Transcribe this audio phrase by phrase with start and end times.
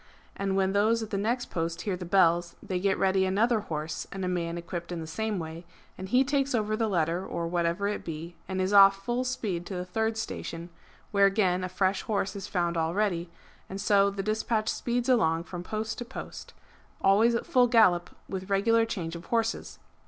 [0.35, 4.07] And when those at the next post hear the bells they get ready another horse
[4.11, 5.63] and a man equipt in the same way,
[5.95, 9.63] and he takes over the letter or whatever it be, and is off full speed
[9.67, 10.71] to the third station,
[11.11, 13.29] where again a fresh horse is found all ready,
[13.69, 16.55] and so the despatch speeds along from post to post,
[17.01, 19.77] always at full gallop, with regular change of horses.